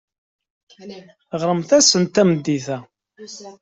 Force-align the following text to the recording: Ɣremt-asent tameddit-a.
Ɣremt-asent 1.41 2.13
tameddit-a. 2.15 2.77